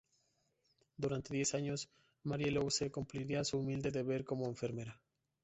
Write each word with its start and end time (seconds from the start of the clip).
Durante 0.97 1.31
diez 1.35 1.53
años, 1.53 1.87
Marie-Louise 2.23 2.89
cumpliría 2.89 3.43
su 3.43 3.59
humilde 3.59 3.91
deber 3.91 4.25
como 4.25 4.47
enfermera. 4.47 4.99